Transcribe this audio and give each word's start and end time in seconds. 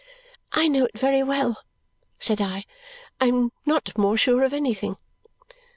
"I 0.51 0.67
know 0.67 0.85
it 0.85 0.97
very 0.97 1.21
well," 1.21 1.61
said 2.17 2.41
I. 2.41 2.65
"I 3.19 3.27
am 3.27 3.51
not 3.67 3.95
more 3.99 4.17
sure 4.17 4.43
of 4.43 4.51
anything." 4.51 4.97